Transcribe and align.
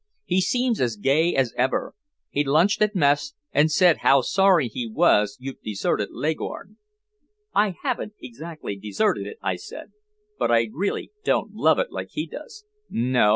He 0.25 0.41
seems 0.41 0.81
as 0.81 0.95
gay 0.97 1.35
as 1.35 1.53
ever. 1.59 1.93
He 2.31 2.43
lunched 2.43 2.81
at 2.81 2.95
mess, 2.95 3.35
and 3.51 3.71
said 3.71 3.97
how 3.97 4.21
sorry 4.21 4.67
he 4.67 4.87
was 4.89 5.37
you'd 5.39 5.61
deserted 5.61 6.09
Leghorn." 6.09 6.77
"I 7.53 7.75
haven't 7.83 8.13
exactly 8.19 8.75
deserted 8.75 9.27
it," 9.27 9.37
I 9.43 9.57
said. 9.57 9.91
"But 10.39 10.49
I 10.49 10.69
really 10.73 11.11
don't 11.23 11.53
love 11.53 11.77
it 11.77 11.91
like 11.91 12.07
he 12.09 12.25
does." 12.25 12.65
"No. 12.89 13.29